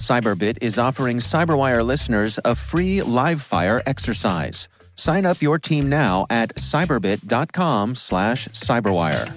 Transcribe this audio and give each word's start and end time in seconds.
Cyberbit 0.00 0.58
is 0.62 0.78
offering 0.78 1.18
Cyberwire 1.18 1.84
listeners 1.84 2.38
a 2.44 2.54
free 2.54 3.02
live 3.02 3.42
fire 3.42 3.82
exercise. 3.84 4.66
Sign 4.96 5.26
up 5.26 5.42
your 5.42 5.58
team 5.58 5.88
now 5.88 6.26
at 6.30 6.54
cyberbit.com 6.56 7.94
slash 7.94 8.48
cyberwire. 8.48 9.28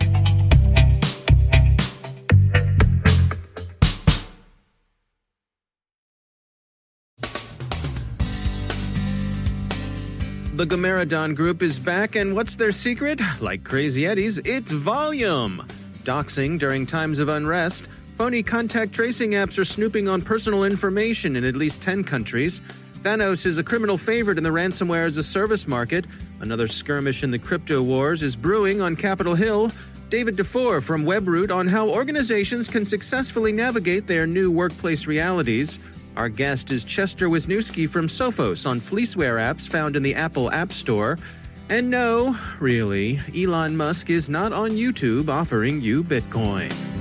The 10.55 10.65
Gamaredon 10.65 11.35
Group 11.35 11.61
is 11.61 11.77
back, 11.77 12.15
and 12.15 12.35
what's 12.35 12.55
their 12.55 12.71
secret? 12.71 13.19
Like 13.41 13.63
Crazy 13.63 14.05
Eddie's, 14.07 14.37
it's 14.37 14.71
volume. 14.71 15.65
Doxing 16.03 16.57
during 16.57 16.85
times 16.85 17.19
of 17.19 17.27
unrest. 17.27 17.87
Phony 18.23 18.41
contact 18.41 18.93
tracing 18.93 19.31
apps 19.31 19.59
are 19.59 19.65
snooping 19.65 20.07
on 20.07 20.21
personal 20.21 20.63
information 20.63 21.35
in 21.35 21.43
at 21.43 21.57
least 21.57 21.81
10 21.81 22.05
countries. 22.05 22.61
Thanos 23.01 23.45
is 23.45 23.57
a 23.57 23.63
criminal 23.65 23.97
favorite 23.97 24.37
in 24.37 24.45
the 24.45 24.49
ransomware 24.49 25.05
as 25.05 25.17
a 25.17 25.23
service 25.23 25.67
market. 25.67 26.05
Another 26.39 26.65
skirmish 26.65 27.21
in 27.23 27.31
the 27.31 27.37
crypto 27.37 27.81
wars 27.81 28.23
is 28.23 28.37
brewing 28.37 28.79
on 28.79 28.95
Capitol 28.95 29.35
Hill. 29.35 29.73
David 30.07 30.37
Dufour 30.37 30.79
from 30.79 31.03
WebRoot 31.03 31.53
on 31.53 31.67
how 31.67 31.89
organizations 31.89 32.69
can 32.69 32.85
successfully 32.85 33.51
navigate 33.51 34.07
their 34.07 34.25
new 34.25 34.49
workplace 34.49 35.05
realities. 35.05 35.77
Our 36.15 36.29
guest 36.29 36.71
is 36.71 36.85
Chester 36.85 37.27
Wisniewski 37.27 37.89
from 37.89 38.07
Sophos 38.07 38.65
on 38.65 38.79
fleeceware 38.79 39.37
apps 39.37 39.67
found 39.67 39.97
in 39.97 40.01
the 40.01 40.15
Apple 40.15 40.49
App 40.49 40.71
Store. 40.71 41.19
And 41.67 41.89
no, 41.89 42.39
really, 42.61 43.19
Elon 43.35 43.75
Musk 43.75 44.09
is 44.09 44.29
not 44.29 44.53
on 44.53 44.69
YouTube 44.69 45.27
offering 45.27 45.81
you 45.81 46.05
Bitcoin. 46.05 46.92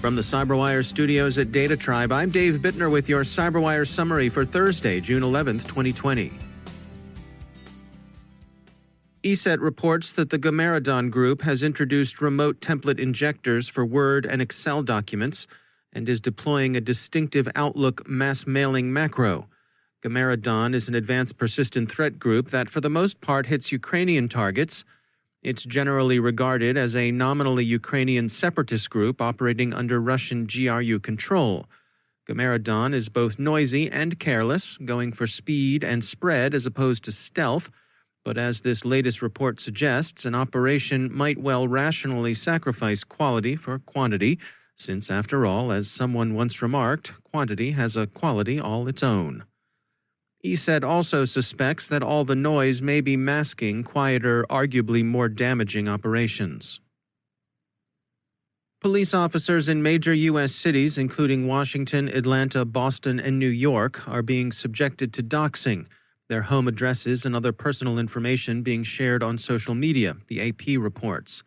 From 0.00 0.16
the 0.16 0.22
Cyberwire 0.22 0.82
studios 0.82 1.36
at 1.36 1.52
Data 1.52 1.76
Tribe, 1.76 2.10
I'm 2.10 2.30
Dave 2.30 2.54
Bittner 2.54 2.90
with 2.90 3.06
your 3.06 3.22
Cyberwire 3.22 3.86
summary 3.86 4.30
for 4.30 4.46
Thursday, 4.46 4.98
June 4.98 5.20
11th, 5.20 5.68
2020. 5.68 6.32
ESET 9.22 9.60
reports 9.60 10.10
that 10.12 10.30
the 10.30 10.38
Gamaredon 10.38 11.10
Group 11.10 11.42
has 11.42 11.62
introduced 11.62 12.22
remote 12.22 12.60
template 12.60 12.98
injectors 12.98 13.68
for 13.68 13.84
Word 13.84 14.24
and 14.24 14.40
Excel 14.40 14.82
documents 14.82 15.46
and 15.92 16.08
is 16.08 16.18
deploying 16.18 16.76
a 16.76 16.80
distinctive 16.80 17.46
Outlook 17.54 18.08
mass 18.08 18.46
mailing 18.46 18.90
macro. 18.94 19.48
Gamaredon 20.02 20.72
is 20.72 20.88
an 20.88 20.94
advanced 20.94 21.36
persistent 21.36 21.90
threat 21.90 22.18
group 22.18 22.48
that, 22.48 22.70
for 22.70 22.80
the 22.80 22.88
most 22.88 23.20
part, 23.20 23.48
hits 23.48 23.70
Ukrainian 23.70 24.30
targets. 24.30 24.82
It's 25.42 25.64
generally 25.64 26.18
regarded 26.18 26.76
as 26.76 26.94
a 26.94 27.10
nominally 27.10 27.64
Ukrainian 27.64 28.28
separatist 28.28 28.90
group 28.90 29.20
operating 29.20 29.72
under 29.72 30.00
Russian 30.00 30.46
GRU 30.46 31.00
control. 31.00 31.66
Gamaredon 32.28 32.94
is 32.94 33.08
both 33.08 33.38
noisy 33.38 33.90
and 33.90 34.18
careless, 34.18 34.76
going 34.76 35.12
for 35.12 35.26
speed 35.26 35.82
and 35.82 36.04
spread 36.04 36.54
as 36.54 36.66
opposed 36.66 37.04
to 37.04 37.12
stealth 37.12 37.70
but 38.24 38.36
as 38.36 38.60
this 38.60 38.84
latest 38.84 39.22
report 39.22 39.60
suggests, 39.60 40.24
an 40.24 40.34
operation 40.34 41.10
might 41.12 41.38
well 41.38 41.66
rationally 41.66 42.34
sacrifice 42.34 43.02
quality 43.02 43.56
for 43.56 43.78
quantity, 43.78 44.38
since, 44.76 45.10
after 45.10 45.46
all, 45.46 45.72
as 45.72 45.90
someone 45.90 46.34
once 46.34 46.62
remarked, 46.62 47.14
quantity 47.24 47.72
has 47.72 47.96
a 47.96 48.06
quality 48.06 48.60
all 48.60 48.88
its 48.88 49.02
own. 49.02 49.44
ESET 50.44 50.82
also 50.82 51.26
suspects 51.26 51.88
that 51.88 52.02
all 52.02 52.24
the 52.24 52.34
noise 52.34 52.80
may 52.80 53.02
be 53.02 53.16
masking 53.16 53.84
quieter, 53.84 54.46
arguably 54.48 55.04
more 55.04 55.28
damaging 55.28 55.86
operations. 55.86 56.80
Police 58.80 59.12
officers 59.12 59.68
in 59.68 59.82
major 59.82 60.14
U.S. 60.14 60.52
cities, 60.54 60.96
including 60.96 61.46
Washington, 61.46 62.08
Atlanta, 62.08 62.64
Boston, 62.64 63.20
and 63.20 63.38
New 63.38 63.48
York, 63.48 64.08
are 64.08 64.22
being 64.22 64.50
subjected 64.52 65.12
to 65.12 65.22
doxing 65.22 65.86
their 66.30 66.42
home 66.42 66.66
addresses 66.66 67.26
and 67.26 67.36
other 67.36 67.52
personal 67.52 67.98
information 67.98 68.62
being 68.62 68.82
shared 68.82 69.22
on 69.22 69.36
social 69.36 69.74
media, 69.74 70.16
the 70.28 70.48
AP 70.48 70.80
reports. 70.80 71.42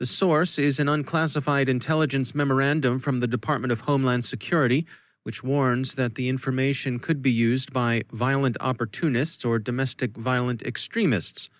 The 0.00 0.06
source 0.06 0.58
is 0.58 0.80
an 0.80 0.88
unclassified 0.88 1.68
intelligence 1.68 2.34
memorandum 2.34 2.98
from 2.98 3.20
the 3.20 3.28
Department 3.28 3.70
of 3.70 3.80
Homeland 3.80 4.24
Security, 4.24 4.86
which 5.24 5.42
warns 5.42 5.96
that 5.96 6.14
the 6.14 6.28
information 6.28 6.98
could 6.98 7.20
be 7.20 7.30
used 7.30 7.72
by 7.72 8.02
violent 8.12 8.56
opportunists 8.60 9.44
or 9.44 9.58
domestic 9.58 10.16
violent 10.16 10.62
extremists. 10.62 11.50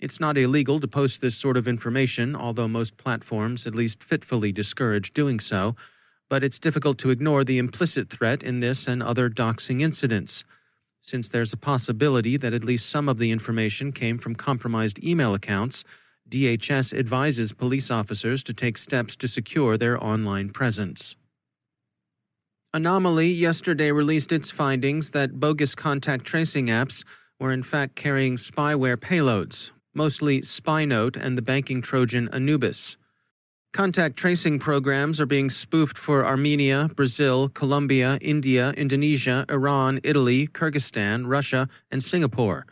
It's 0.00 0.20
not 0.20 0.36
illegal 0.36 0.80
to 0.80 0.88
post 0.88 1.20
this 1.20 1.36
sort 1.36 1.56
of 1.56 1.68
information, 1.68 2.34
although 2.34 2.68
most 2.68 2.96
platforms 2.96 3.66
at 3.66 3.74
least 3.74 4.02
fitfully 4.02 4.52
discourage 4.52 5.12
doing 5.12 5.40
so, 5.40 5.76
but 6.28 6.42
it's 6.42 6.58
difficult 6.58 6.98
to 6.98 7.10
ignore 7.10 7.44
the 7.44 7.58
implicit 7.58 8.10
threat 8.10 8.42
in 8.42 8.60
this 8.60 8.88
and 8.88 9.02
other 9.02 9.30
doxing 9.30 9.80
incidents 9.80 10.44
since 11.06 11.28
there's 11.28 11.52
a 11.52 11.56
possibility 11.56 12.36
that 12.36 12.52
at 12.52 12.64
least 12.64 12.90
some 12.90 13.08
of 13.08 13.18
the 13.18 13.30
information 13.30 13.92
came 13.92 14.18
from 14.18 14.34
compromised 14.34 15.02
email 15.04 15.34
accounts, 15.34 15.84
DHS 16.28 16.92
advises 16.98 17.52
police 17.52 17.92
officers 17.92 18.42
to 18.42 18.52
take 18.52 18.76
steps 18.76 19.14
to 19.16 19.28
secure 19.28 19.76
their 19.76 20.02
online 20.02 20.48
presence. 20.48 21.14
Anomali 22.74 23.34
yesterday 23.38 23.90
released 23.90 24.32
its 24.32 24.50
findings 24.50 25.12
that 25.12 25.40
bogus 25.40 25.74
contact 25.74 26.24
tracing 26.24 26.66
apps 26.66 27.04
were 27.40 27.52
in 27.52 27.62
fact 27.62 27.96
carrying 27.96 28.36
spyware 28.36 28.96
payloads, 28.96 29.70
mostly 29.94 30.40
Spynote 30.40 31.16
and 31.16 31.38
the 31.38 31.42
banking 31.42 31.80
Trojan 31.80 32.28
Anubis. 32.32 32.96
Contact 33.72 34.16
tracing 34.16 34.58
programs 34.58 35.20
are 35.20 35.26
being 35.26 35.50
spoofed 35.50 35.98
for 35.98 36.24
Armenia, 36.24 36.88
Brazil, 36.96 37.48
Colombia, 37.48 38.18
India, 38.22 38.72
Indonesia, 38.76 39.44
Iran, 39.50 40.00
Italy, 40.02 40.46
Kyrgyzstan, 40.46 41.26
Russia, 41.26 41.68
and 41.90 42.02
Singapore. 42.02 42.66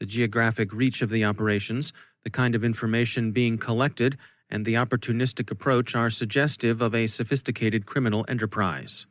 The 0.00 0.06
geographic 0.06 0.72
reach 0.72 1.02
of 1.02 1.10
the 1.10 1.24
operations, 1.24 1.92
the 2.24 2.30
kind 2.30 2.54
of 2.54 2.64
information 2.64 3.32
being 3.32 3.58
collected, 3.58 4.16
and 4.48 4.64
the 4.64 4.74
opportunistic 4.74 5.50
approach 5.50 5.94
are 5.94 6.10
suggestive 6.10 6.80
of 6.80 6.94
a 6.94 7.06
sophisticated 7.06 7.84
criminal 7.84 8.24
enterprise. 8.28 9.06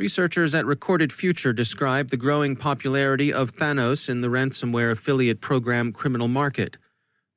Researchers 0.00 0.54
at 0.54 0.64
Recorded 0.64 1.12
Future 1.12 1.52
describe 1.52 2.08
the 2.08 2.16
growing 2.16 2.56
popularity 2.56 3.30
of 3.30 3.52
Thanos 3.52 4.08
in 4.08 4.22
the 4.22 4.28
ransomware 4.28 4.90
affiliate 4.90 5.42
program 5.42 5.92
Criminal 5.92 6.26
Market. 6.26 6.78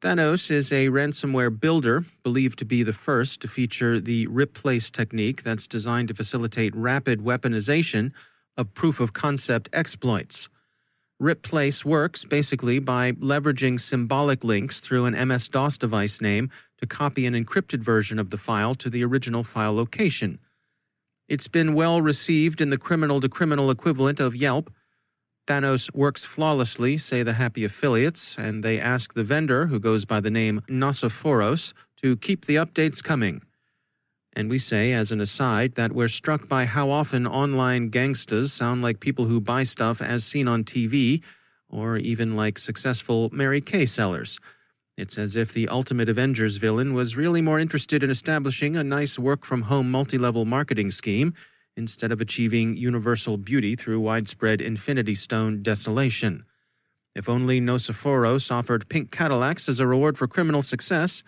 Thanos 0.01 0.49
is 0.49 0.71
a 0.71 0.87
ransomware 0.87 1.59
builder, 1.59 2.05
believed 2.23 2.57
to 2.59 2.63
be 2.63 2.81
the 2.81 2.93
first 2.93 3.41
to 3.41 3.49
feature 3.49 3.99
the 3.99 4.27
RIPlace 4.27 4.89
technique 4.89 5.43
that's 5.43 5.67
designed 5.67 6.07
to 6.07 6.13
facilitate 6.13 6.73
rapid 6.73 7.19
weaponization 7.19 8.13
of 8.55 8.73
proof 8.73 9.01
of 9.01 9.11
concept 9.11 9.67
exploits. 9.73 10.47
RIPlace 11.21 11.83
works 11.83 12.23
basically 12.23 12.79
by 12.79 13.11
leveraging 13.11 13.77
symbolic 13.77 14.41
links 14.41 14.79
through 14.79 15.03
an 15.03 15.27
MS 15.27 15.49
DOS 15.49 15.77
device 15.77 16.21
name 16.21 16.49
to 16.79 16.87
copy 16.87 17.25
an 17.25 17.33
encrypted 17.33 17.83
version 17.83 18.19
of 18.19 18.29
the 18.29 18.37
file 18.37 18.73
to 18.75 18.89
the 18.89 19.03
original 19.03 19.43
file 19.43 19.75
location. 19.75 20.39
It's 21.33 21.47
been 21.47 21.73
well 21.73 21.99
received 21.99 22.61
in 22.61 22.69
the 22.69 22.77
criminal 22.77 23.19
to 23.19 23.27
criminal 23.27 23.71
equivalent 23.71 24.19
of 24.19 24.35
Yelp 24.35 24.71
Thanos 25.47 25.91
works 25.91 26.23
flawlessly, 26.25 26.95
say 26.99 27.23
the 27.23 27.33
happy 27.33 27.63
affiliates, 27.63 28.37
and 28.37 28.63
they 28.63 28.79
ask 28.79 29.15
the 29.15 29.23
vendor, 29.23 29.65
who 29.65 29.79
goes 29.79 30.05
by 30.05 30.19
the 30.19 30.29
name 30.29 30.61
Nosophoros, 30.69 31.73
to 32.03 32.17
keep 32.17 32.45
the 32.45 32.57
updates 32.57 33.03
coming. 33.03 33.41
And 34.33 34.47
we 34.47 34.59
say, 34.59 34.93
as 34.93 35.11
an 35.11 35.19
aside, 35.19 35.73
that 35.73 35.91
we're 35.91 36.07
struck 36.07 36.47
by 36.47 36.65
how 36.65 36.91
often 36.91 37.25
online 37.25 37.89
gangstas 37.89 38.51
sound 38.51 38.83
like 38.83 38.99
people 38.99 39.25
who 39.25 39.41
buy 39.41 39.63
stuff 39.63 40.03
as 40.03 40.23
seen 40.23 40.47
on 40.47 40.63
TV, 40.63 41.23
or 41.67 41.97
even 41.97 42.35
like 42.35 42.59
successful 42.59 43.31
Mary 43.33 43.59
Kay 43.59 43.87
sellers. 43.87 44.39
It's 44.95 45.17
as 45.17 45.35
if 45.35 45.51
the 45.51 45.67
Ultimate 45.69 46.07
Avengers 46.07 46.57
villain 46.57 46.93
was 46.93 47.17
really 47.17 47.41
more 47.41 47.59
interested 47.59 48.03
in 48.03 48.11
establishing 48.11 48.75
a 48.75 48.83
nice 48.83 49.17
work 49.17 49.43
from 49.43 49.63
home 49.63 49.89
multi 49.89 50.19
level 50.19 50.45
marketing 50.45 50.91
scheme 50.91 51.33
instead 51.75 52.11
of 52.11 52.21
achieving 52.21 52.77
universal 52.77 53.37
beauty 53.37 53.75
through 53.75 53.99
widespread 53.99 54.61
Infinity 54.61 55.15
Stone 55.15 55.63
desolation. 55.63 56.45
If 57.15 57.27
only 57.27 57.59
Nosophoros 57.59 58.51
offered 58.51 58.87
pink 58.87 59.09
Cadillacs 59.09 59.67
as 59.67 59.79
a 59.79 59.87
reward 59.87 60.15
for 60.15 60.27
criminal 60.27 60.61
success, 60.61 61.23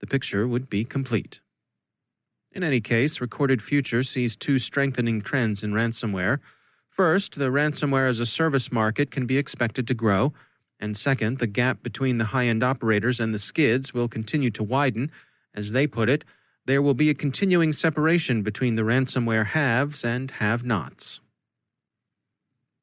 the 0.00 0.06
picture 0.06 0.48
would 0.48 0.70
be 0.70 0.84
complete. 0.84 1.40
In 2.50 2.62
any 2.62 2.80
case, 2.80 3.20
Recorded 3.20 3.62
Future 3.62 4.02
sees 4.02 4.36
two 4.36 4.58
strengthening 4.58 5.20
trends 5.20 5.62
in 5.62 5.72
ransomware. 5.72 6.38
First, 6.88 7.38
the 7.38 7.50
ransomware 7.50 8.08
as 8.08 8.20
a 8.20 8.26
service 8.26 8.72
market 8.72 9.10
can 9.10 9.26
be 9.26 9.36
expected 9.36 9.86
to 9.88 9.94
grow. 9.94 10.32
And 10.82 10.96
second, 10.96 11.38
the 11.38 11.46
gap 11.46 11.84
between 11.84 12.18
the 12.18 12.26
high 12.26 12.46
end 12.46 12.64
operators 12.64 13.20
and 13.20 13.32
the 13.32 13.38
skids 13.38 13.94
will 13.94 14.08
continue 14.08 14.50
to 14.50 14.64
widen. 14.64 15.12
As 15.54 15.70
they 15.70 15.86
put 15.86 16.08
it, 16.08 16.24
there 16.66 16.82
will 16.82 16.92
be 16.92 17.08
a 17.08 17.14
continuing 17.14 17.72
separation 17.72 18.42
between 18.42 18.74
the 18.74 18.82
ransomware 18.82 19.46
haves 19.46 20.04
and 20.04 20.32
have 20.32 20.64
nots. 20.64 21.20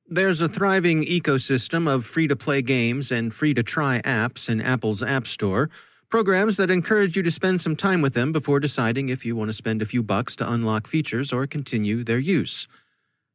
There's 0.08 0.40
a 0.40 0.48
thriving 0.48 1.04
ecosystem 1.04 1.94
of 1.94 2.06
free 2.06 2.28
to 2.28 2.38
play 2.38 2.62
games 2.62 3.12
and 3.12 3.34
free 3.34 3.54
to 3.54 3.64
try 3.64 4.00
apps 4.06 4.48
in 4.48 4.62
Apple's 4.62 5.04
App 5.04 5.28
Store. 5.28 5.70
Programs 6.10 6.56
that 6.56 6.72
encourage 6.72 7.18
you 7.18 7.22
to 7.24 7.30
spend 7.30 7.60
some 7.60 7.76
time 7.76 8.02
with 8.02 8.14
them 8.14 8.32
before 8.32 8.62
deciding 8.62 9.10
if 9.10 9.26
you 9.26 9.36
want 9.36 9.50
to 9.50 9.54
spend 9.54 9.82
a 9.82 9.86
few 9.86 10.02
bucks 10.02 10.38
to 10.38 10.50
unlock 10.50 10.88
features 10.88 11.34
or 11.34 11.46
continue 11.46 12.06
their 12.06 12.18
use. 12.18 12.66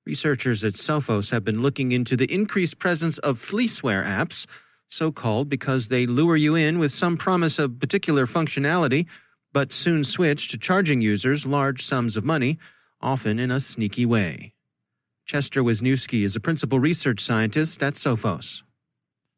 Researchers 0.07 0.63
at 0.65 0.75
Sophos 0.75 1.31
have 1.31 1.45
been 1.45 1.63
looking 1.63 1.93
into 1.93 2.15
the 2.15 2.33
increased 2.33 2.79
presence 2.79 3.17
of 3.19 3.39
fleeceware 3.39 4.05
apps, 4.05 4.47
so 4.87 5.11
called 5.11 5.49
because 5.49 5.89
they 5.89 6.07
lure 6.07 6.37
you 6.37 6.55
in 6.55 6.79
with 6.79 6.93
some 6.93 7.17
promise 7.17 7.59
of 7.59 7.79
particular 7.79 8.27
functionality, 8.27 9.07
but 9.53 9.73
soon 9.73 10.05
switch 10.05 10.49
to 10.49 10.59
charging 10.59 11.01
users 11.01 11.47
large 11.47 11.83
sums 11.83 12.19
of 12.19 12.25
money, 12.25 12.59
often 13.01 13.39
in 13.39 13.51
a 13.51 13.61
sneaky 13.61 14.05
way. 14.05 14.53
Chester 15.25 15.63
Wisniewski 15.63 16.23
is 16.23 16.37
a 16.37 16.41
principal 16.41 16.79
research 16.79 17.21
scientist 17.21 17.83
at 17.83 17.95
Sophos. 17.95 18.63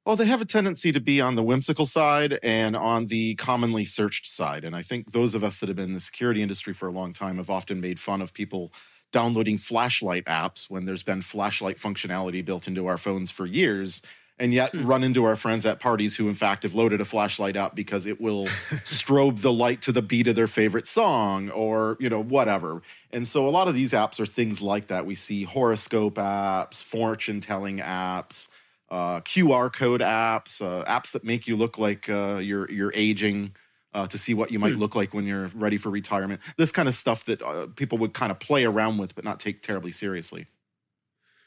Well, 0.05 0.17
they 0.17 0.27
have 0.27 0.41
a 0.41 0.45
tendency 0.45 0.91
to 0.91 1.01
be 1.01 1.21
on 1.21 1.37
the 1.37 1.43
whimsical 1.43 1.87
side 1.87 2.39
and 2.43 2.77
on 2.77 3.07
the 3.07 3.37
commonly 3.37 3.85
searched 3.85 4.27
side. 4.27 4.65
And 4.65 4.75
I 4.75 4.83
think 4.83 5.13
those 5.13 5.35
of 5.35 5.45
us 5.45 5.61
that 5.61 5.69
have 5.69 5.77
been 5.77 5.87
in 5.87 5.95
the 5.95 6.01
security 6.01 6.43
industry 6.43 6.73
for 6.73 6.89
a 6.89 6.93
long 6.93 7.13
time 7.13 7.37
have 7.37 7.51
often 7.51 7.81
made 7.81 8.01
fun 8.01 8.21
of 8.21 8.33
people 8.33 8.73
downloading 9.13 9.59
flashlight 9.59 10.25
apps 10.27 10.69
when 10.69 10.85
there's 10.85 11.03
been 11.03 11.23
flashlight 11.23 11.79
functionality 11.79 12.45
built 12.45 12.69
into 12.69 12.87
our 12.87 12.99
phones 12.99 13.31
for 13.31 13.47
years 13.47 14.03
and 14.39 14.53
yet 14.53 14.73
hmm. 14.73 14.85
run 14.85 15.03
into 15.03 15.25
our 15.25 15.37
friends 15.37 15.65
at 15.65 15.81
parties 15.81 16.17
who 16.17 16.29
in 16.29 16.35
fact 16.35 16.63
have 16.63 16.75
loaded 16.75 17.01
a 17.01 17.05
flashlight 17.05 17.57
app 17.57 17.75
because 17.75 18.07
it 18.07 18.21
will 18.21 18.47
strobe 18.85 19.41
the 19.41 19.53
light 19.53 19.81
to 19.83 19.93
the 19.93 20.03
beat 20.03 20.29
of 20.29 20.37
their 20.37 20.47
favorite 20.47 20.87
song 20.87 21.51
or 21.51 21.97
you 22.01 22.09
know 22.09 22.23
whatever 22.23 22.83
and 23.13 23.27
so 23.27 23.49
a 23.49 23.51
lot 23.51 23.69
of 23.69 23.75
these 23.75 23.93
apps 23.93 24.21
are 24.21 24.27
things 24.27 24.61
like 24.61 24.89
that 24.89 25.07
we 25.07 25.15
see 25.15 25.45
horoscope 25.45 26.17
apps 26.17 26.83
fortune 26.83 27.41
telling 27.41 27.79
apps 27.79 28.49
uh, 28.91 29.21
QR 29.23 29.73
code 29.73 30.01
apps, 30.01 30.63
uh, 30.63 30.85
apps 30.85 31.13
that 31.13 31.25
make 31.25 31.47
you 31.47 31.57
look 31.57 31.79
like 31.79 32.09
uh, 32.09 32.39
you're 32.41 32.71
you're 32.71 32.93
aging. 32.95 33.53
Uh, 33.97 34.07
to 34.07 34.19
see 34.19 34.35
what 34.35 34.51
you 34.51 34.59
might 34.59 34.75
mm. 34.75 34.79
look 34.79 34.95
like 34.95 35.15
when 35.15 35.25
you're 35.25 35.51
ready 35.55 35.79
for 35.79 35.89
retirement. 35.89 36.39
This 36.59 36.71
kind 36.71 36.87
of 36.87 36.95
stuff 36.95 37.25
that 37.25 37.41
uh, 37.41 37.69
people 37.77 37.97
would 37.97 38.13
kind 38.13 38.31
of 38.31 38.39
play 38.39 38.67
around 38.67 38.99
with, 38.99 39.15
but 39.15 39.25
not 39.25 39.41
take 39.41 39.63
terribly 39.63 39.91
seriously. 39.91 40.49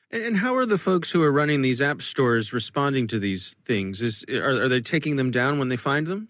And, 0.09 0.23
and, 0.23 0.37
how 0.37 0.55
are 0.55 0.65
the 0.65 0.79
folks 0.79 1.11
who 1.11 1.21
are 1.21 1.31
running 1.31 1.61
these 1.61 1.79
app 1.79 2.01
stores 2.01 2.51
responding 2.51 3.05
to 3.09 3.19
these 3.19 3.55
things? 3.65 4.01
Is 4.01 4.25
are, 4.33 4.63
are 4.63 4.67
they 4.67 4.81
taking 4.81 5.15
them 5.15 5.29
down 5.29 5.59
when 5.59 5.67
they 5.67 5.77
find 5.77 6.07
them? 6.07 6.29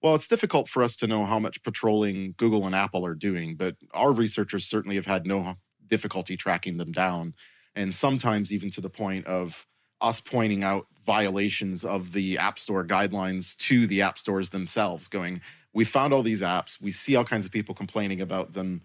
Well, 0.00 0.14
it's 0.14 0.28
difficult 0.28 0.68
for 0.68 0.84
us 0.84 0.94
to 0.98 1.08
know 1.08 1.26
how 1.26 1.40
much 1.40 1.64
patrolling 1.64 2.34
Google 2.36 2.64
and 2.64 2.74
Apple 2.76 3.04
are 3.04 3.16
doing, 3.16 3.56
but 3.56 3.74
our 3.92 4.12
researchers 4.12 4.66
certainly 4.66 4.94
have 4.94 5.06
had 5.06 5.26
no 5.26 5.54
difficulty 5.84 6.36
tracking 6.36 6.76
them 6.76 6.92
down, 6.92 7.34
and 7.74 7.92
sometimes 7.92 8.52
even 8.52 8.70
to 8.70 8.80
the 8.80 8.88
point 8.88 9.26
of 9.26 9.66
us 10.00 10.20
pointing 10.20 10.62
out 10.62 10.86
violations 11.06 11.84
of 11.84 12.12
the 12.12 12.38
App 12.38 12.58
Store 12.58 12.84
guidelines 12.84 13.56
to 13.58 13.86
the 13.86 14.02
app 14.02 14.18
stores 14.18 14.50
themselves, 14.50 15.08
going, 15.08 15.40
We 15.72 15.84
found 15.84 16.12
all 16.12 16.22
these 16.22 16.42
apps. 16.42 16.80
We 16.80 16.90
see 16.90 17.16
all 17.16 17.24
kinds 17.24 17.46
of 17.46 17.52
people 17.52 17.74
complaining 17.74 18.20
about 18.20 18.52
them. 18.52 18.82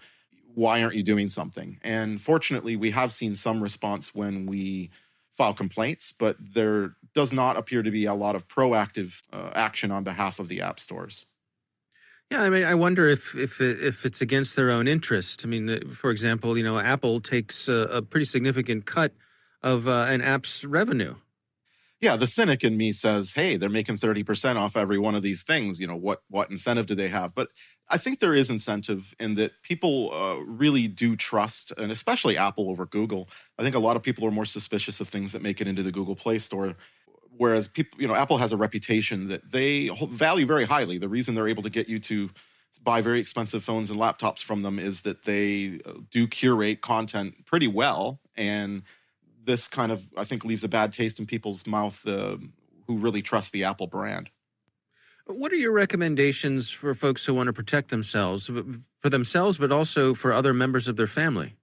Why 0.53 0.81
aren't 0.81 0.95
you 0.95 1.03
doing 1.03 1.29
something? 1.29 1.79
And 1.83 2.21
fortunately, 2.21 2.75
we 2.75 2.91
have 2.91 3.11
seen 3.11 3.35
some 3.35 3.61
response 3.61 4.15
when 4.15 4.45
we 4.45 4.89
file 5.31 5.53
complaints, 5.53 6.13
but 6.13 6.37
there 6.39 6.95
does 7.13 7.33
not 7.33 7.57
appear 7.57 7.83
to 7.83 7.91
be 7.91 8.05
a 8.05 8.13
lot 8.13 8.35
of 8.35 8.47
proactive 8.47 9.21
uh, 9.33 9.51
action 9.53 9.91
on 9.91 10.03
behalf 10.03 10.39
of 10.39 10.47
the 10.47 10.61
app 10.61 10.79
stores. 10.79 11.25
Yeah, 12.31 12.41
I 12.41 12.49
mean, 12.49 12.63
I 12.63 12.73
wonder 12.73 13.07
if 13.07 13.35
if 13.35 13.61
if 13.61 14.05
it's 14.05 14.21
against 14.21 14.55
their 14.55 14.71
own 14.71 14.87
interest. 14.87 15.43
I 15.45 15.47
mean, 15.47 15.69
uh, 15.69 15.79
for 15.91 16.09
example, 16.09 16.57
you 16.57 16.63
know, 16.63 16.79
Apple 16.79 17.19
takes 17.19 17.67
a, 17.67 17.87
a 17.91 18.01
pretty 18.01 18.25
significant 18.25 18.85
cut 18.85 19.13
of 19.65 19.87
uh, 19.87 20.05
an 20.07 20.21
app's 20.21 20.63
revenue. 20.63 21.15
Yeah, 21.99 22.15
the 22.17 22.27
cynic 22.27 22.63
in 22.63 22.77
me 22.77 22.91
says, 22.91 23.33
"Hey, 23.33 23.57
they're 23.57 23.69
making 23.69 23.97
thirty 23.97 24.23
percent 24.23 24.59
off 24.59 24.77
every 24.77 24.99
one 24.99 25.15
of 25.15 25.23
these 25.23 25.43
things. 25.43 25.79
You 25.81 25.87
know 25.87 25.95
what? 25.95 26.21
What 26.29 26.51
incentive 26.51 26.85
do 26.85 26.93
they 26.93 27.09
have?" 27.09 27.33
But 27.33 27.49
I 27.89 27.97
think 27.97 28.19
there 28.19 28.35
is 28.35 28.49
incentive 28.49 29.15
in 29.19 29.35
that 29.35 29.51
people 29.63 30.13
uh, 30.13 30.37
really 30.45 30.87
do 30.87 31.15
trust, 31.15 31.73
and 31.77 31.91
especially 31.91 32.37
Apple 32.37 32.69
over 32.69 32.85
Google. 32.85 33.27
I 33.57 33.63
think 33.63 33.75
a 33.75 33.79
lot 33.79 33.95
of 33.95 34.03
people 34.03 34.25
are 34.25 34.31
more 34.31 34.45
suspicious 34.45 34.99
of 34.99 35.09
things 35.09 35.31
that 35.31 35.41
make 35.41 35.59
it 35.61 35.67
into 35.67 35.83
the 35.83 35.91
Google 35.91 36.15
Play 36.15 36.37
Store, 36.37 36.75
whereas 37.37 37.67
people, 37.67 37.99
you 37.99 38.07
know, 38.07 38.15
Apple 38.15 38.37
has 38.37 38.51
a 38.51 38.57
reputation 38.57 39.27
that 39.29 39.49
they 39.51 39.89
value 40.09 40.45
very 40.45 40.65
highly. 40.65 40.99
The 40.99 41.09
reason 41.09 41.33
they're 41.33 41.47
able 41.47 41.63
to 41.63 41.69
get 41.69 41.89
you 41.89 41.99
to 41.99 42.29
buy 42.83 43.01
very 43.01 43.19
expensive 43.19 43.63
phones 43.63 43.89
and 43.89 43.99
laptops 43.99 44.43
from 44.43 44.61
them 44.61 44.77
is 44.79 45.01
that 45.01 45.23
they 45.23 45.79
uh, 45.85 45.93
do 46.11 46.27
curate 46.27 46.81
content 46.81 47.45
pretty 47.45 47.67
well 47.67 48.19
and 48.35 48.83
this 49.45 49.67
kind 49.67 49.91
of 49.91 50.05
I 50.17 50.23
think 50.23 50.43
leaves 50.43 50.63
a 50.63 50.67
bad 50.67 50.93
taste 50.93 51.19
in 51.19 51.25
people's 51.25 51.65
mouth 51.65 52.05
uh, 52.07 52.37
who 52.87 52.97
really 52.97 53.21
trust 53.21 53.51
the 53.51 53.63
Apple 53.63 53.87
brand. 53.87 54.29
What 55.27 55.51
are 55.51 55.55
your 55.55 55.71
recommendations 55.71 56.69
for 56.69 56.93
folks 56.93 57.25
who 57.25 57.33
want 57.33 57.47
to 57.47 57.53
protect 57.53 57.89
themselves, 57.89 58.49
for 58.99 59.09
themselves, 59.09 59.57
but 59.57 59.71
also 59.71 60.13
for 60.13 60.31
other 60.31 60.53
members 60.53 60.87
of 60.87 60.97
their 60.97 61.07
family? 61.07 61.55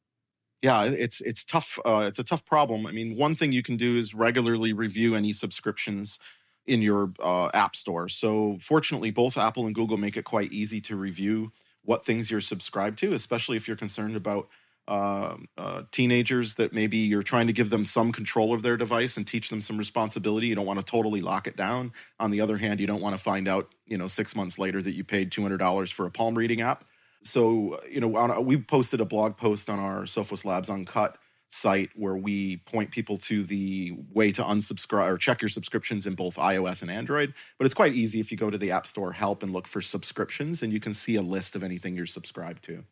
Yeah, 0.63 0.85
it's 0.85 1.21
it's 1.21 1.45
tough. 1.45 1.79
Uh, 1.85 2.05
it's 2.09 2.19
a 2.19 2.25
tough 2.25 2.45
problem. 2.45 2.87
I 2.87 2.93
mean, 2.93 3.17
one 3.17 3.35
thing 3.35 3.53
you 3.53 3.63
can 3.63 3.77
do 3.77 3.97
is 3.97 4.15
regularly 4.15 4.73
review 4.73 5.15
any 5.15 5.33
subscriptions 5.33 6.19
in 6.67 6.83
your 6.83 7.13
uh, 7.21 7.51
app 7.55 7.75
store. 7.75 8.09
So, 8.09 8.59
fortunately, 8.61 9.11
both 9.11 9.37
Apple 9.37 9.67
and 9.67 9.75
Google 9.75 9.97
make 9.97 10.17
it 10.17 10.25
quite 10.25 10.53
easy 10.53 10.81
to 10.83 10.97
review 10.97 11.53
what 11.85 12.05
things 12.05 12.31
you're 12.31 12.41
subscribed 12.41 12.99
to, 13.01 13.13
especially 13.13 13.57
if 13.57 13.67
you're 13.67 13.77
concerned 13.77 14.15
about 14.15 14.49
uh, 14.89 15.37
uh, 15.57 15.83
teenagers 15.93 16.57
that 16.57 16.73
maybe 16.73 16.97
you're 16.99 17.23
trying 17.23 17.47
to 17.47 17.53
give 17.53 17.71
them 17.71 17.85
some 17.85 18.13
control 18.13 18.53
of 18.53 18.63
their 18.63 18.77
device 18.77 19.17
and 19.17 19.27
teach 19.27 19.49
them 19.49 19.61
some 19.61 19.79
responsibility. 19.79 20.49
You 20.49 20.55
don't 20.55 20.67
want 20.67 20.81
to 20.81 20.85
totally 20.85 21.21
lock 21.21 21.47
it 21.47 21.57
down. 21.57 21.93
On 22.19 22.31
the 22.31 22.41
other 22.41 22.57
hand, 22.57 22.81
you 22.81 22.87
don't 22.87 23.01
want 23.01 23.17
to 23.17 23.23
find 23.23 23.47
out, 23.47 23.73
you 23.87 23.97
know, 23.97 24.07
six 24.07 24.35
months 24.35 24.59
later 24.59 24.83
that 24.83 24.95
you 24.95 25.05
paid 25.05 25.31
$200 25.31 25.93
for 25.93 26.07
a 26.07 26.11
palm 26.11 26.37
reading 26.37 26.61
app. 26.61 26.85
So, 27.23 27.81
you 27.89 28.01
know, 28.01 28.17
on, 28.17 28.45
we 28.45 28.57
posted 28.57 29.01
a 29.01 29.05
blog 29.05 29.37
post 29.37 29.71
on 29.71 29.79
our 29.79 30.03
Sophos 30.03 30.45
Labs 30.45 30.69
Uncut 30.69 31.17
site 31.49 31.91
where 31.95 32.17
we 32.17 32.57
point 32.59 32.91
people 32.91 33.19
to 33.19 33.45
the 33.45 33.93
way 34.13 34.33
to 34.33 34.43
unsubscribe 34.43 35.09
or 35.09 35.19
check 35.19 35.43
your 35.43 35.49
subscriptions 35.49 36.07
in 36.07 36.15
both 36.15 36.37
iOS 36.37 36.83
and 36.83 36.91
Android. 36.91 37.35
But 37.59 37.67
it's 37.67 37.75
quite 37.75 37.95
easy 37.95 38.21
if 38.21 38.33
you 38.33 38.39
go 38.39 38.51
to 38.51 38.59
the 38.59 38.71
App 38.73 38.87
Store 38.87 39.13
help 39.13 39.43
and 39.43 39.53
look 39.53 39.69
for 39.69 39.81
subscriptions, 39.81 40.63
and 40.63 40.73
you 40.73 40.81
can 40.81 40.95
see 40.95 41.15
a 41.15 41.23
list 41.23 41.55
of 41.55 41.63
anything 41.63 41.95
you're 41.95 42.07
subscribed 42.07 42.65
to. 42.65 42.85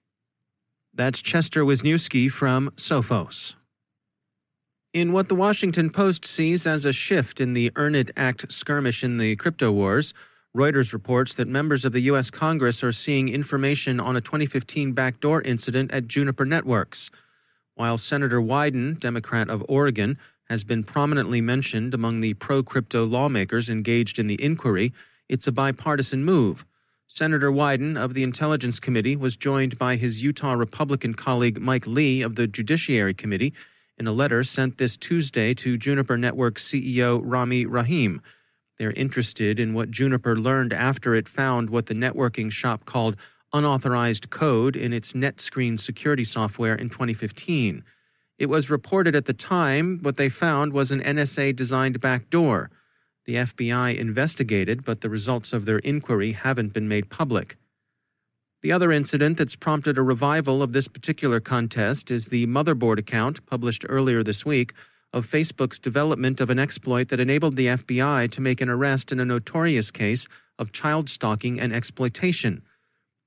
That's 0.93 1.23
Chester 1.23 1.65
Wisniewski 1.65 2.31
from 2.31 2.71
Sophos. 2.71 3.55
In 4.93 5.13
what 5.13 5.29
the 5.29 5.37
Washington 5.37 5.91
Post 5.91 6.25
sees 6.25 6.67
as 6.67 6.85
a 6.85 6.93
shift 6.93 7.41
in 7.41 7.53
the 7.53 7.71
Earn 7.77 7.95
It 7.95 8.11
Act 8.17 8.51
skirmish 8.51 9.05
in 9.05 9.19
the 9.19 9.37
crypto 9.37 9.71
wars, 9.71 10.13
Reuters 10.55 10.93
reports 10.93 11.33
that 11.37 11.47
members 11.47 11.85
of 11.85 11.93
the 11.93 12.01
U.S. 12.03 12.29
Congress 12.29 12.83
are 12.83 12.91
seeing 12.91 13.29
information 13.29 14.01
on 14.01 14.17
a 14.17 14.21
2015 14.21 14.93
backdoor 14.93 15.43
incident 15.43 15.93
at 15.93 16.09
Juniper 16.09 16.45
Networks. 16.45 17.09
While 17.77 17.97
Senator 17.97 18.41
Wyden, 18.41 18.99
Democrat 18.99 19.49
of 19.49 19.65
Oregon, 19.69 20.19
has 20.49 20.65
been 20.65 20.83
prominently 20.83 21.41
mentioned 21.41 21.95
among 21.95 22.21
the 22.21 22.35
pro 22.35 22.65
crypto 22.65 23.05
lawmakers 23.05 23.71
engaged 23.71 24.19
in 24.19 24.27
the 24.27 24.43
inquiry, 24.43 24.93
it's 25.29 25.47
a 25.47 25.53
bipartisan 25.53 26.25
move. 26.25 26.65
Senator 27.13 27.51
Wyden 27.51 27.97
of 27.97 28.15
the 28.15 28.23
Intelligence 28.23 28.79
Committee 28.79 29.17
was 29.17 29.37
joined 29.37 29.77
by 29.77 29.97
his 29.97 30.23
Utah 30.23 30.53
Republican 30.53 31.15
colleague 31.15 31.61
Mike 31.61 31.85
Lee 31.85 32.23
of 32.23 32.37
the 32.37 32.47
Judiciary 32.47 33.15
Committee 33.15 33.53
in 33.99 34.07
a 34.07 34.13
letter 34.13 34.45
sent 34.45 34.79
this 34.79 34.97
Tuesday 34.97 35.53
to 35.55 35.77
Juniper 35.77 36.17
Network 36.17 36.55
CEO 36.55 37.21
Rami 37.21 37.67
Rahim. 37.67 38.23
They're 38.79 38.93
interested 38.93 39.59
in 39.59 39.75
what 39.75 39.91
Juniper 39.91 40.39
learned 40.39 40.73
after 40.73 41.17
it 41.17 41.27
found 41.27 41.69
what 41.69 41.87
the 41.87 41.95
networking 41.95 42.53
shop 42.53 42.85
called 42.85 43.17
unauthorized 43.53 44.31
code 44.31 44.77
in 44.77 44.93
its 44.93 45.13
NetScreen 45.13 45.81
security 45.81 46.23
software 46.23 46.77
in 46.77 46.91
2015. 46.91 47.83
It 48.39 48.47
was 48.47 48.71
reported 48.71 49.17
at 49.17 49.25
the 49.25 49.35
time 49.35 49.99
what 50.03 50.17
they 50.17 50.29
found 50.29 50.73
was 50.73 50.93
an 50.93 51.01
NSA 51.01 51.57
designed 51.57 52.01
backdoor. 52.01 52.71
The 53.27 53.35
FBI 53.37 53.97
investigated, 53.97 54.85
but 54.85 55.01
the 55.01 55.11
results 55.11 55.53
of 55.53 55.65
their 55.65 55.79
inquiry 55.79 56.33
haven't 56.33 56.73
been 56.75 56.89
made 56.89 57.11
public. 57.11 57.57
The 58.63 58.73
other 58.73 58.93
incident 58.93 59.39
that's 59.39 59.57
prompted 59.57 59.97
a 59.97 60.03
revival 60.03 60.63
of 60.63 60.73
this 60.73 60.89
particular 60.89 61.41
contest 61.41 62.11
is 62.11 62.29
the 62.29 62.47
motherboard 62.47 62.99
account, 62.99 63.47
published 63.47 63.87
earlier 63.89 64.23
this 64.23 64.45
week, 64.45 64.75
of 65.13 65.27
Facebook's 65.27 65.79
development 65.79 66.41
of 66.41 66.51
an 66.51 66.59
exploit 66.59 67.09
that 67.09 67.21
enabled 67.21 67.57
the 67.57 67.67
FBI 67.67 68.31
to 68.31 68.41
make 68.41 68.61
an 68.61 68.69
arrest 68.69 69.11
in 69.11 69.19
a 69.19 69.25
notorious 69.25 69.91
case 69.91 70.29
of 70.59 70.73
child 70.73 71.09
stalking 71.09 71.59
and 71.59 71.73
exploitation. 71.73 72.63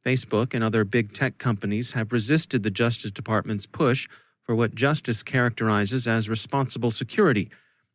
Facebook 0.05 0.53
and 0.53 0.63
other 0.63 0.83
big 0.83 1.13
tech 1.13 1.37
companies 1.37 1.93
have 1.93 2.13
resisted 2.13 2.63
the 2.63 2.69
Justice 2.69 3.11
Department's 3.11 3.65
push 3.65 4.07
for 4.43 4.55
what 4.55 4.75
Justice 4.75 5.23
characterizes 5.23 6.07
as 6.07 6.29
responsible 6.29 6.91
security, 6.91 7.49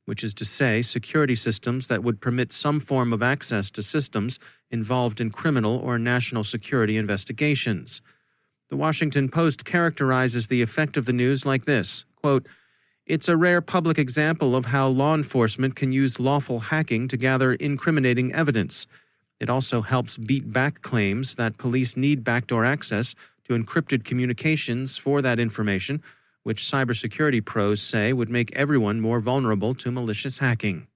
which 0.09 0.25
is 0.25 0.33
to 0.33 0.45
say, 0.47 0.81
security 0.81 1.35
systems 1.35 1.87
that 1.87 2.03
would 2.03 2.19
permit 2.19 2.51
some 2.51 2.81
form 2.81 3.13
of 3.13 3.23
access 3.23 3.71
to 3.71 3.83
systems 3.83 4.39
involved 4.71 5.21
in 5.21 5.29
criminal 5.29 5.77
or 5.77 5.99
national 5.99 6.43
security 6.45 6.97
investigations. 6.97 8.01
The 8.71 8.77
Washington 8.77 9.29
Post 9.29 9.67
characterizes 9.67 10.47
the 10.47 10.63
effect 10.63 10.97
of 10.97 11.05
the 11.05 11.13
news 11.13 11.45
like 11.45 11.67
this 11.67 12.07
quote, 12.17 12.47
It's 13.05 13.29
a 13.29 13.37
rare 13.37 13.61
public 13.61 13.99
example 13.99 14.57
of 14.57 14.65
how 14.65 14.89
law 14.89 15.15
enforcement 15.15 15.77
can 15.77 15.93
use 15.93 16.19
lawful 16.19 16.61
hacking 16.61 17.09
to 17.09 17.19
gather 17.19 17.53
incriminating 17.53 18.33
evidence. 18.33 18.87
It 19.39 19.51
also 19.51 19.83
helps 19.83 20.17
beat 20.17 20.51
back 20.51 20.81
claims 20.81 21.35
that 21.35 21.59
police 21.59 21.99
need 21.99 22.25
backdoor 22.25 22.65
access 22.65 23.15
to 23.47 23.53
encrypted 23.53 24.05
communications 24.05 24.97
for 24.97 25.21
that 25.21 25.39
information 25.39 26.03
which 26.49 26.63
cybersecurity 26.63 27.45
pros 27.45 27.79
say 27.79 28.11
would 28.11 28.31
make 28.31 28.51
everyone 28.57 29.03
more 29.03 29.21
vulnerable 29.21 29.75
to 29.75 29.91
malicious 29.91 30.39
hacking. 30.39 30.87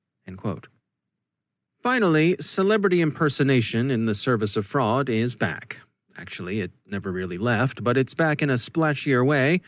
Finally, 1.82 2.36
celebrity 2.40 3.02
impersonation 3.02 3.90
in 3.90 4.06
the 4.06 4.14
service 4.14 4.56
of 4.56 4.64
fraud 4.64 5.10
is 5.10 5.36
back. 5.36 5.82
Actually, 6.16 6.60
it 6.60 6.70
never 6.86 7.12
really 7.12 7.36
left, 7.36 7.84
but 7.84 7.98
it's 7.98 8.14
back 8.14 8.40
in 8.40 8.48
a 8.48 8.54
splashier 8.54 9.26
way. 9.26 9.60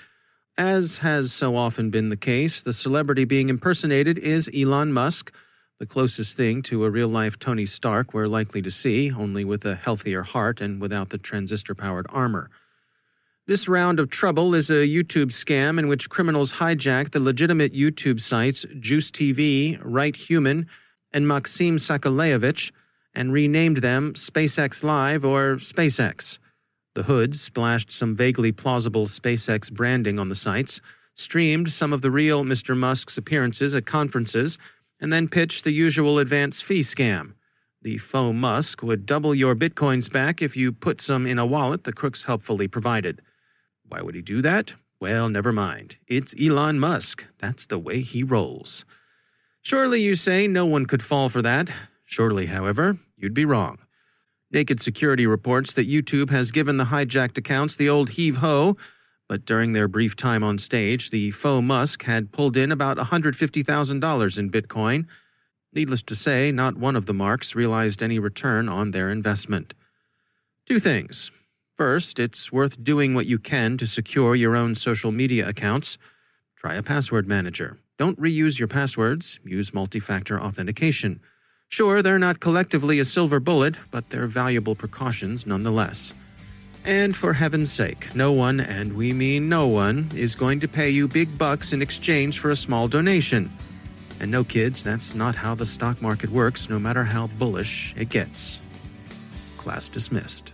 As 0.57 0.99
has 0.99 1.35
so 1.35 1.55
often 1.55 1.91
been 1.91 2.09
the 2.09 2.17
case, 2.17 2.63
the 2.63 2.73
celebrity 2.73 3.27
being 3.27 3.51
impersonated 3.51 4.17
is 4.17 4.49
Elon 4.57 4.91
Musk, 4.91 5.35
the 5.79 5.87
closest 5.87 6.35
thing 6.35 6.63
to 6.63 6.87
a 6.87 6.91
real 6.91 7.09
life 7.09 7.39
Tony 7.39 7.67
Stark 7.67 8.15
we're 8.15 8.27
likely 8.27 8.63
to 8.63 8.71
see, 8.71 9.13
only 9.13 9.45
with 9.45 9.67
a 9.67 9.75
healthier 9.75 10.23
heart 10.23 10.63
and 10.63 10.81
without 10.81 11.11
the 11.11 11.19
transistor 11.19 11.75
powered 11.75 12.07
armor. 12.09 12.49
This 13.47 13.69
round 13.69 14.01
of 14.01 14.09
trouble 14.09 14.55
is 14.55 14.71
a 14.71 14.89
YouTube 14.89 15.27
scam 15.27 15.79
in 15.79 15.87
which 15.87 16.09
criminals 16.09 16.55
hijack 16.55 17.11
the 17.11 17.21
legitimate 17.21 17.75
YouTube 17.75 18.19
sites 18.19 18.65
Juice 18.81 19.11
TV, 19.11 19.79
Right 19.85 20.17
Human, 20.17 20.67
and 21.13 21.29
Maxim 21.29 21.77
Sakalayevich 21.77 22.73
and 23.15 23.35
renamed 23.35 23.79
them 23.79 24.15
SpaceX 24.15 24.83
Live 24.83 25.27
or 25.27 25.57
SpaceX. 25.57 26.39
The 26.95 27.03
hoods 27.03 27.39
splashed 27.43 27.93
some 27.93 28.17
vaguely 28.17 28.51
plausible 28.51 29.05
SpaceX 29.05 29.71
branding 29.71 30.19
on 30.19 30.31
the 30.31 30.35
sites, 30.35 30.81
streamed 31.15 31.71
some 31.71 31.93
of 31.93 32.01
the 32.01 32.11
real 32.11 32.45
Mr. 32.45 32.75
Musk's 32.75 33.19
appearances 33.19 33.75
at 33.75 33.85
conferences, 33.85 34.57
and 34.99 35.13
then 35.13 35.29
pitched 35.29 35.65
the 35.65 35.75
usual 35.75 36.19
advance 36.19 36.63
fee 36.63 36.81
scam. 36.81 37.35
The 37.83 37.99
faux 37.99 38.35
Musk 38.35 38.83
would 38.83 39.05
double 39.05 39.35
your 39.35 39.55
bitcoins 39.55 40.11
back 40.11 40.41
if 40.41 40.57
you 40.57 40.73
put 40.73 41.03
some 41.03 41.27
in 41.27 41.39
a 41.39 41.45
wallet 41.45 41.85
the 41.85 41.93
crooks 41.93 42.25
helpfully 42.25 42.69
provided. 42.69 43.21
Why 43.95 44.03
would 44.03 44.17
he 44.17 44.23
do 44.23 44.43
that? 44.43 44.73
Well, 44.99 45.29
never 45.29 45.53
mind. 45.53 45.99
It's 46.09 46.35
Elon 46.41 46.81
Musk. 46.81 47.29
That's 47.39 47.65
the 47.65 47.79
way 47.79 48.01
he 48.01 48.25
rolls. 48.25 48.85
Surely, 49.63 50.03
you 50.03 50.17
say, 50.17 50.49
no 50.49 50.67
one 50.67 50.85
could 50.85 51.01
fall 51.01 51.29
for 51.29 51.41
that. 51.43 51.71
Surely, 52.05 52.47
however, 52.47 52.99
you'd 53.17 53.35
be 53.35 53.45
wrong. 53.45 53.79
Naked 54.51 54.81
Security 54.81 55.29
reports 55.29 55.73
that 55.75 55.89
YouTube 55.89 56.31
has 56.31 56.51
given 56.51 56.77
the 56.77 56.87
hijacked 56.87 57.39
accounts 57.39 57.77
the 57.77 57.89
old 57.89 58.11
heave 58.11 58.39
ho, 58.39 58.77
but 59.29 59.45
during 59.45 59.75
their 59.75 59.87
brief 59.87 60.17
time 60.17 60.43
on 60.43 60.59
stage, 60.59 61.11
the 61.11 61.31
faux 61.31 61.65
Musk 61.65 62.03
had 62.03 62.33
pulled 62.33 62.57
in 62.57 62.73
about 62.73 62.97
$150,000 62.97 64.39
in 64.39 64.51
Bitcoin. 64.51 65.07
Needless 65.73 66.03
to 66.03 66.17
say, 66.17 66.51
not 66.51 66.77
one 66.77 66.97
of 66.97 67.07
the 67.07 67.15
marks 67.15 67.55
realized 67.55 68.03
any 68.03 68.19
return 68.19 68.69
on 68.69 68.91
their 68.91 69.09
investment. 69.09 69.73
Two 70.67 70.81
things. 70.81 71.31
First, 71.77 72.21
it's 72.21 72.53
worth 72.53 72.85
doing 72.85 73.15
what 73.15 73.27
you 73.27 73.41
can 73.41 73.77
to 73.79 73.87
secure 73.89 74.37
your 74.37 74.55
own 74.55 74.77
social 74.77 75.11
media 75.11 75.49
accounts. 75.49 75.99
Try 76.55 76.75
a 76.77 76.85
password 76.85 77.27
manager. 77.27 77.79
Don't 77.99 78.21
reuse 78.21 78.61
your 78.61 78.69
passwords, 78.69 79.41
use 79.45 79.75
multi 79.75 79.99
factor 79.99 80.41
authentication. 80.41 81.19
Sure, 81.69 82.01
they're 82.01 82.21
not 82.21 82.39
collectively 82.39 83.01
a 83.01 83.05
silver 83.05 83.41
bullet, 83.41 83.75
but 83.91 84.11
they're 84.11 84.29
valuable 84.29 84.77
precautions 84.77 85.49
nonetheless. 85.49 86.13
And 86.85 87.17
for 87.17 87.33
heaven's 87.33 87.73
sake, 87.73 88.15
no 88.15 88.31
one, 88.31 88.61
and 88.61 88.93
we 88.97 89.13
mean 89.13 89.49
no 89.49 89.67
one, 89.67 90.11
is 90.15 90.37
going 90.37 90.61
to 90.61 90.69
pay 90.69 90.91
you 90.91 91.09
big 91.09 91.37
bucks 91.37 91.73
in 91.73 91.83
exchange 91.83 92.39
for 92.39 92.53
a 92.53 92.57
small 92.57 92.87
donation. 92.87 93.51
And 94.21 94.31
no, 94.31 94.45
kids, 94.45 94.85
that's 94.85 95.13
not 95.13 95.35
how 95.35 95.57
the 95.57 95.67
stock 95.67 96.01
market 96.01 96.31
works, 96.31 96.71
no 96.71 96.79
matter 96.79 97.03
how 97.03 97.27
bullish 97.27 97.95
it 97.97 98.11
gets. 98.11 98.61
Class 99.57 99.89
dismissed. 99.89 100.54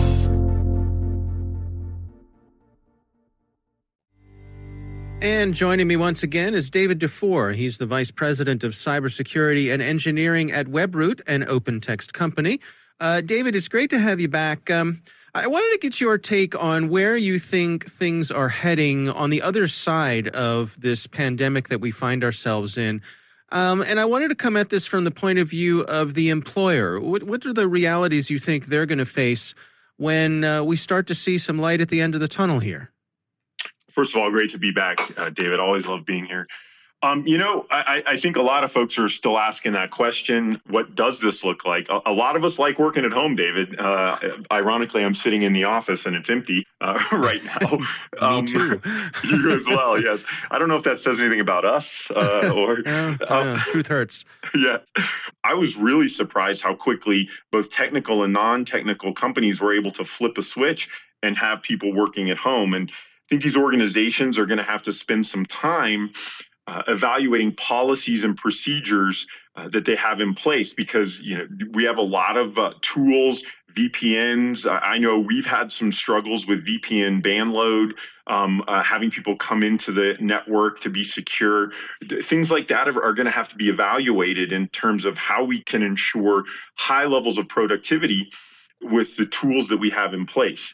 And 5.21 5.53
joining 5.53 5.87
me 5.87 5.97
once 5.97 6.23
again 6.23 6.55
is 6.55 6.71
David 6.71 6.97
Dufour. 6.97 7.51
He's 7.51 7.77
the 7.77 7.85
Vice 7.85 8.09
President 8.09 8.63
of 8.63 8.71
Cybersecurity 8.71 9.71
and 9.71 9.79
Engineering 9.79 10.51
at 10.51 10.65
WebRoot, 10.65 11.21
an 11.27 11.47
open 11.47 11.79
text 11.79 12.11
company. 12.11 12.59
Uh, 12.99 13.21
David, 13.21 13.55
it's 13.55 13.67
great 13.67 13.91
to 13.91 13.99
have 13.99 14.19
you 14.19 14.27
back. 14.27 14.71
Um, 14.71 15.03
I 15.35 15.45
wanted 15.45 15.73
to 15.73 15.77
get 15.79 16.01
your 16.01 16.17
take 16.17 16.59
on 16.59 16.89
where 16.89 17.15
you 17.15 17.37
think 17.37 17.85
things 17.85 18.31
are 18.31 18.49
heading 18.49 19.09
on 19.09 19.29
the 19.29 19.43
other 19.43 19.67
side 19.67 20.27
of 20.29 20.81
this 20.81 21.05
pandemic 21.05 21.69
that 21.69 21.81
we 21.81 21.91
find 21.91 22.23
ourselves 22.23 22.75
in. 22.75 23.03
Um, 23.51 23.83
and 23.83 23.99
I 23.99 24.05
wanted 24.05 24.29
to 24.29 24.35
come 24.35 24.57
at 24.57 24.69
this 24.69 24.87
from 24.87 25.03
the 25.03 25.11
point 25.11 25.37
of 25.37 25.47
view 25.47 25.81
of 25.81 26.15
the 26.15 26.29
employer. 26.29 26.99
What, 26.99 27.21
what 27.23 27.45
are 27.45 27.53
the 27.53 27.67
realities 27.67 28.31
you 28.31 28.39
think 28.39 28.65
they're 28.65 28.87
going 28.87 28.97
to 28.97 29.05
face 29.05 29.53
when 29.97 30.43
uh, 30.43 30.63
we 30.63 30.75
start 30.75 31.05
to 31.07 31.15
see 31.15 31.37
some 31.37 31.59
light 31.59 31.79
at 31.79 31.89
the 31.89 32.01
end 32.01 32.15
of 32.15 32.21
the 32.21 32.27
tunnel 32.27 32.57
here? 32.57 32.91
First 33.93 34.15
of 34.15 34.21
all, 34.21 34.29
great 34.31 34.51
to 34.51 34.57
be 34.57 34.71
back, 34.71 34.99
uh, 35.17 35.29
David. 35.29 35.59
Always 35.59 35.85
love 35.85 36.05
being 36.05 36.25
here. 36.25 36.47
Um, 37.03 37.25
you 37.25 37.39
know, 37.39 37.65
I, 37.71 38.03
I, 38.05 38.15
think 38.15 38.35
a 38.35 38.43
lot 38.43 38.63
of 38.63 38.71
folks 38.71 38.99
are 38.99 39.09
still 39.09 39.39
asking 39.39 39.71
that 39.71 39.89
question. 39.89 40.61
What 40.69 40.93
does 40.93 41.19
this 41.19 41.43
look 41.43 41.65
like? 41.65 41.89
A, 41.89 41.99
a 42.05 42.11
lot 42.11 42.35
of 42.35 42.43
us 42.43 42.59
like 42.59 42.77
working 42.77 43.05
at 43.05 43.11
home, 43.11 43.35
David. 43.35 43.79
Uh, 43.79 44.19
ironically, 44.51 45.03
I'm 45.03 45.15
sitting 45.15 45.41
in 45.41 45.51
the 45.51 45.63
office 45.63 46.05
and 46.05 46.15
it's 46.15 46.29
empty 46.29 46.67
uh, 46.79 47.03
right 47.11 47.43
now. 47.43 47.79
Um, 48.19 48.45
Me 48.45 48.51
too. 48.51 48.81
you 49.23 49.51
as 49.51 49.65
well, 49.65 49.99
yes. 49.99 50.25
I 50.51 50.59
don't 50.59 50.67
know 50.67 50.75
if 50.75 50.83
that 50.83 50.99
says 50.99 51.19
anything 51.19 51.39
about 51.39 51.65
us 51.65 52.11
uh, 52.11 52.51
or. 52.55 52.87
um, 53.27 53.57
truth 53.69 53.87
hurts. 53.87 54.25
Yeah. 54.53 54.77
I 55.43 55.55
was 55.55 55.75
really 55.75 56.07
surprised 56.07 56.61
how 56.61 56.75
quickly 56.75 57.27
both 57.51 57.71
technical 57.71 58.23
and 58.23 58.31
non 58.31 58.63
technical 58.63 59.11
companies 59.11 59.59
were 59.59 59.73
able 59.73 59.91
to 59.93 60.05
flip 60.05 60.37
a 60.37 60.43
switch 60.43 60.87
and 61.23 61.35
have 61.35 61.63
people 61.63 61.93
working 61.93 62.29
at 62.29 62.37
home. 62.37 62.75
And 62.75 62.91
think 63.31 63.43
these 63.43 63.57
organizations 63.57 64.37
are 64.37 64.45
going 64.45 64.57
to 64.57 64.63
have 64.63 64.83
to 64.83 64.91
spend 64.91 65.25
some 65.25 65.45
time 65.45 66.11
uh, 66.67 66.83
evaluating 66.89 67.55
policies 67.55 68.25
and 68.25 68.35
procedures 68.35 69.25
uh, 69.55 69.69
that 69.69 69.85
they 69.85 69.95
have 69.95 70.19
in 70.19 70.35
place 70.35 70.73
because 70.73 71.19
you 71.21 71.37
know 71.37 71.47
we 71.71 71.83
have 71.85 71.97
a 71.97 72.01
lot 72.01 72.37
of 72.37 72.57
uh, 72.57 72.73
tools 72.81 73.41
vpns 73.75 74.69
i 74.83 74.97
know 74.97 75.17
we've 75.17 75.45
had 75.45 75.71
some 75.71 75.93
struggles 75.93 76.45
with 76.45 76.65
vpn 76.67 77.23
ban 77.23 77.51
load 77.51 77.93
um, 78.27 78.61
uh, 78.67 78.83
having 78.83 79.09
people 79.09 79.37
come 79.37 79.63
into 79.63 79.91
the 79.91 80.15
network 80.21 80.79
to 80.81 80.89
be 80.89 81.03
secure. 81.03 81.71
Things 82.21 82.49
like 82.49 82.69
that 82.69 82.87
are, 82.87 83.03
are 83.03 83.13
going 83.13 83.25
to 83.25 83.31
have 83.31 83.49
to 83.49 83.55
be 83.55 83.67
evaluated 83.67 84.53
in 84.53 84.69
terms 84.69 85.03
of 85.03 85.17
how 85.17 85.43
we 85.43 85.63
can 85.63 85.81
ensure 85.81 86.43
high 86.75 87.05
levels 87.05 87.37
of 87.37 87.49
productivity 87.49 88.31
with 88.81 89.17
the 89.17 89.25
tools 89.25 89.67
that 89.67 89.77
we 89.77 89.89
have 89.89 90.13
in 90.13 90.25
place 90.25 90.73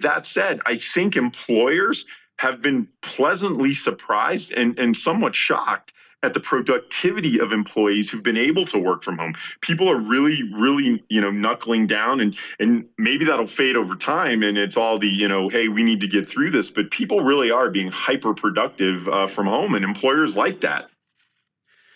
that 0.00 0.26
said, 0.26 0.60
I 0.66 0.78
think 0.78 1.16
employers 1.16 2.04
have 2.38 2.62
been 2.62 2.88
pleasantly 3.02 3.74
surprised 3.74 4.52
and, 4.52 4.78
and 4.78 4.96
somewhat 4.96 5.34
shocked 5.34 5.92
at 6.22 6.34
the 6.34 6.40
productivity 6.40 7.38
of 7.38 7.52
employees 7.52 8.10
who've 8.10 8.22
been 8.22 8.36
able 8.36 8.64
to 8.66 8.78
work 8.78 9.04
from 9.04 9.18
home. 9.18 9.34
People 9.60 9.88
are 9.88 9.98
really, 9.98 10.42
really, 10.52 11.02
you 11.08 11.20
know, 11.20 11.30
knuckling 11.30 11.86
down 11.86 12.20
and 12.20 12.36
and 12.58 12.86
maybe 12.98 13.24
that'll 13.24 13.46
fade 13.46 13.76
over 13.76 13.94
time 13.94 14.42
and 14.42 14.58
it's 14.58 14.76
all 14.76 14.98
the, 14.98 15.06
you 15.06 15.28
know, 15.28 15.48
hey, 15.48 15.68
we 15.68 15.82
need 15.82 16.00
to 16.00 16.08
get 16.08 16.26
through 16.26 16.50
this. 16.50 16.70
But 16.70 16.90
people 16.90 17.20
really 17.20 17.50
are 17.50 17.70
being 17.70 17.90
hyper 17.90 18.34
productive 18.34 19.06
uh, 19.08 19.28
from 19.28 19.46
home 19.46 19.74
and 19.74 19.84
employers 19.84 20.34
like 20.34 20.60
that. 20.62 20.90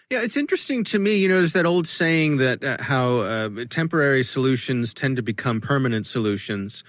Yeah, 0.08 0.22
it's 0.22 0.36
interesting 0.36 0.84
to 0.84 0.98
me. 0.98 1.16
You 1.16 1.28
know, 1.28 1.36
there's 1.36 1.54
that 1.54 1.66
old 1.66 1.88
saying 1.88 2.36
that 2.36 2.62
uh, 2.62 2.76
how 2.80 3.20
uh, 3.20 3.64
temporary 3.70 4.22
solutions 4.22 4.92
tend 4.92 5.16
to 5.16 5.22
become 5.22 5.60
permanent 5.60 6.06
solutions. 6.06 6.84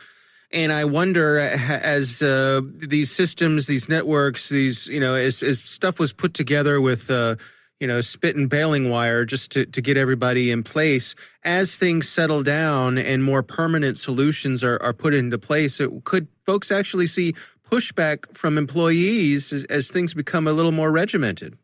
And 0.53 0.71
I 0.71 0.85
wonder, 0.85 1.39
as 1.39 2.21
uh, 2.21 2.61
these 2.63 3.11
systems, 3.11 3.65
these 3.65 3.89
networks, 3.89 4.49
these 4.49 4.87
you 4.87 4.99
know, 4.99 5.15
as, 5.15 5.41
as 5.41 5.59
stuff 5.59 5.99
was 5.99 6.13
put 6.13 6.35
together 6.35 6.79
with 6.79 7.09
uh, 7.09 7.37
you 7.79 7.87
know 7.87 8.01
spit 8.01 8.35
and 8.35 8.47
baling 8.47 8.91
wire 8.91 9.25
just 9.25 9.51
to, 9.53 9.65
to 9.65 9.81
get 9.81 9.97
everybody 9.97 10.51
in 10.51 10.61
place, 10.61 11.15
as 11.43 11.75
things 11.75 12.07
settle 12.07 12.43
down 12.43 12.99
and 12.99 13.23
more 13.23 13.41
permanent 13.41 13.97
solutions 13.97 14.63
are, 14.63 14.81
are 14.83 14.93
put 14.93 15.15
into 15.15 15.39
place, 15.39 15.79
it, 15.79 15.89
could 16.03 16.27
folks 16.45 16.71
actually 16.71 17.07
see 17.07 17.33
pushback 17.69 18.37
from 18.37 18.59
employees 18.59 19.51
as, 19.51 19.63
as 19.65 19.89
things 19.89 20.13
become 20.13 20.47
a 20.47 20.53
little 20.53 20.71
more 20.71 20.91
regimented? 20.91 21.57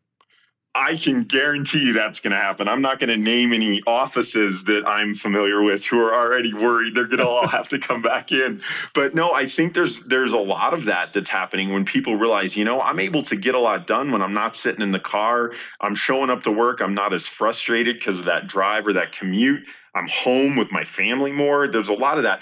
I 0.74 0.96
can 0.96 1.24
guarantee 1.24 1.80
you 1.80 1.92
that's 1.92 2.20
going 2.20 2.30
to 2.30 2.36
happen. 2.36 2.68
I'm 2.68 2.80
not 2.80 3.00
going 3.00 3.10
to 3.10 3.16
name 3.16 3.52
any 3.52 3.82
offices 3.88 4.62
that 4.64 4.86
I'm 4.86 5.16
familiar 5.16 5.62
with 5.62 5.84
who 5.84 5.98
are 5.98 6.14
already 6.14 6.54
worried 6.54 6.94
they're 6.94 7.06
going 7.06 7.18
to 7.18 7.26
all 7.26 7.46
have 7.48 7.68
to 7.70 7.78
come 7.78 8.02
back 8.02 8.30
in. 8.30 8.62
But 8.94 9.12
no, 9.14 9.32
I 9.32 9.48
think 9.48 9.74
there's 9.74 10.00
there's 10.02 10.32
a 10.32 10.38
lot 10.38 10.72
of 10.72 10.84
that 10.84 11.12
that's 11.12 11.28
happening 11.28 11.72
when 11.72 11.84
people 11.84 12.14
realize, 12.16 12.56
you 12.56 12.64
know, 12.64 12.80
I'm 12.80 13.00
able 13.00 13.24
to 13.24 13.36
get 13.36 13.56
a 13.56 13.58
lot 13.58 13.88
done 13.88 14.12
when 14.12 14.22
I'm 14.22 14.34
not 14.34 14.54
sitting 14.54 14.80
in 14.80 14.92
the 14.92 15.00
car. 15.00 15.52
I'm 15.80 15.96
showing 15.96 16.30
up 16.30 16.44
to 16.44 16.52
work. 16.52 16.80
I'm 16.80 16.94
not 16.94 17.12
as 17.12 17.26
frustrated 17.26 17.98
because 17.98 18.20
of 18.20 18.26
that 18.26 18.46
drive 18.46 18.86
or 18.86 18.92
that 18.92 19.10
commute. 19.10 19.64
I'm 19.96 20.06
home 20.06 20.54
with 20.54 20.70
my 20.70 20.84
family 20.84 21.32
more. 21.32 21.66
There's 21.66 21.88
a 21.88 21.94
lot 21.94 22.16
of 22.16 22.22
that. 22.22 22.40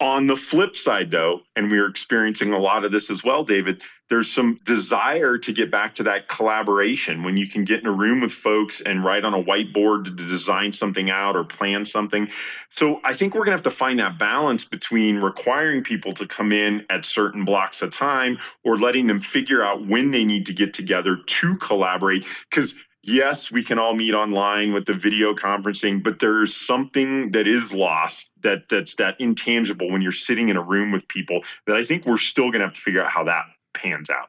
On 0.00 0.28
the 0.28 0.36
flip 0.36 0.76
side, 0.76 1.10
though, 1.10 1.40
and 1.56 1.72
we're 1.72 1.88
experiencing 1.88 2.52
a 2.52 2.58
lot 2.58 2.84
of 2.84 2.92
this 2.92 3.10
as 3.10 3.24
well, 3.24 3.42
David, 3.42 3.82
there's 4.08 4.32
some 4.32 4.60
desire 4.64 5.36
to 5.38 5.52
get 5.52 5.72
back 5.72 5.96
to 5.96 6.04
that 6.04 6.28
collaboration 6.28 7.24
when 7.24 7.36
you 7.36 7.48
can 7.48 7.64
get 7.64 7.80
in 7.80 7.86
a 7.86 7.92
room 7.92 8.20
with 8.20 8.30
folks 8.30 8.80
and 8.80 9.04
write 9.04 9.24
on 9.24 9.34
a 9.34 9.42
whiteboard 9.42 10.04
to 10.04 10.10
design 10.10 10.72
something 10.72 11.10
out 11.10 11.34
or 11.34 11.42
plan 11.42 11.84
something. 11.84 12.28
So 12.70 13.00
I 13.02 13.12
think 13.12 13.34
we're 13.34 13.44
going 13.44 13.58
to 13.58 13.62
have 13.62 13.72
to 13.72 13.76
find 13.76 13.98
that 13.98 14.20
balance 14.20 14.64
between 14.64 15.16
requiring 15.16 15.82
people 15.82 16.14
to 16.14 16.28
come 16.28 16.52
in 16.52 16.86
at 16.90 17.04
certain 17.04 17.44
blocks 17.44 17.82
of 17.82 17.92
time 17.92 18.38
or 18.64 18.78
letting 18.78 19.08
them 19.08 19.18
figure 19.18 19.64
out 19.64 19.86
when 19.88 20.12
they 20.12 20.24
need 20.24 20.46
to 20.46 20.52
get 20.52 20.72
together 20.74 21.18
to 21.26 21.56
collaborate. 21.56 22.24
Because 22.48 22.76
yes, 23.08 23.50
we 23.50 23.64
can 23.64 23.78
all 23.78 23.94
meet 23.94 24.12
online 24.12 24.72
with 24.72 24.86
the 24.86 24.94
video 24.94 25.34
conferencing, 25.34 26.02
but 26.02 26.20
there's 26.20 26.54
something 26.54 27.32
that 27.32 27.48
is 27.48 27.72
lost 27.72 28.28
that 28.42 28.68
that's 28.68 28.94
that 28.96 29.16
intangible 29.18 29.90
when 29.90 30.02
you're 30.02 30.12
sitting 30.12 30.48
in 30.48 30.56
a 30.56 30.62
room 30.62 30.92
with 30.92 31.08
people 31.08 31.42
that 31.66 31.76
I 31.76 31.84
think 31.84 32.06
we're 32.06 32.18
still 32.18 32.50
going 32.50 32.60
to 32.60 32.66
have 32.66 32.74
to 32.74 32.80
figure 32.80 33.02
out 33.02 33.10
how 33.10 33.24
that 33.24 33.44
pans 33.74 34.10
out. 34.10 34.28